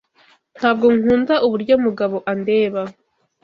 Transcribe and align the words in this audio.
Ntabwo 0.57 0.85
nkunda 0.97 1.33
uburyo 1.45 1.73
Mugabo 1.85 2.17
andeba. 2.31 2.81